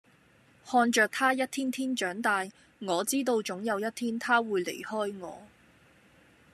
[0.65, 2.47] 看着他一天天長大，
[2.79, 5.43] 我知道總有一天他會離開我